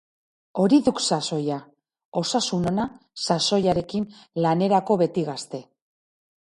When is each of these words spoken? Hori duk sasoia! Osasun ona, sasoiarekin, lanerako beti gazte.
Hori 0.61 0.77
duk 0.87 1.01
sasoia! 1.07 1.57
Osasun 2.23 2.65
ona, 2.73 2.87
sasoiarekin, 3.27 4.11
lanerako 4.49 5.01
beti 5.07 5.29
gazte. 5.33 5.65